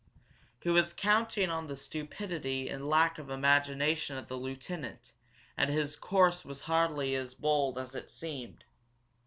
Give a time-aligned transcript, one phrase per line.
[0.61, 5.13] He was counting on the stupidity and lack of imagination of the lieutenant,
[5.55, 8.63] and his course was hardly as bold as it seemed.